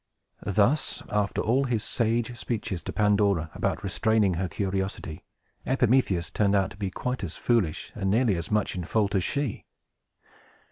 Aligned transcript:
Thus, 0.47 1.03
after 1.09 1.41
all 1.41 1.65
his 1.65 1.83
sage 1.83 2.35
speeches 2.35 2.81
to 2.81 2.91
Pandora 2.91 3.51
about 3.53 3.83
restraining 3.83 4.33
her 4.33 4.47
curiosity, 4.49 5.23
Epimetheus 5.63 6.31
turned 6.31 6.55
out 6.55 6.71
to 6.71 6.77
be 6.77 6.89
quite 6.89 7.23
as 7.23 7.35
foolish, 7.35 7.91
and 7.93 8.09
nearly 8.09 8.35
as 8.35 8.49
much 8.49 8.73
in 8.75 8.83
fault, 8.83 9.13
as 9.13 9.23
she. 9.23 9.63